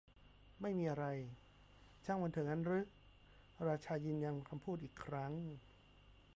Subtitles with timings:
[0.61, 1.05] ไม่มีอะไร
[2.05, 2.79] ช่างมันเถอะงั้นรึ?
[3.67, 5.33] ราชายืนยันคำพูดอีกครั้ง